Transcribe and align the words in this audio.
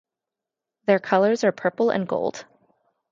Their 0.87 0.97
colors 0.97 1.43
are 1.43 1.51
purple 1.51 1.91
and 1.91 2.07
gold. 2.07 2.45